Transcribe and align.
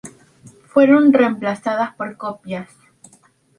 Fueron 0.65 1.13
reemplazadas 1.13 1.93
por 1.93 2.17
copias. 2.17 2.71